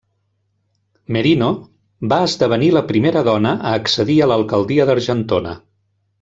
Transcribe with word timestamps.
Merino, 1.17 1.49
va 2.13 2.17
esdevenir 2.29 2.71
la 2.77 2.83
primera 2.93 3.23
dona 3.29 3.53
a 3.73 3.75
accedir 3.83 4.17
a 4.21 4.31
l'Alcaldia 4.33 4.89
d'Argentona. 4.93 5.55